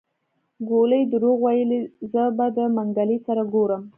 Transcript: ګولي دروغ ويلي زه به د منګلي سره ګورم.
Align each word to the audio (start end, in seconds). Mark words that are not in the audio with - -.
ګولي 0.69 1.01
دروغ 1.11 1.37
ويلي 1.45 1.79
زه 2.11 2.23
به 2.37 2.45
د 2.55 2.57
منګلي 2.75 3.17
سره 3.25 3.41
ګورم. 3.53 3.81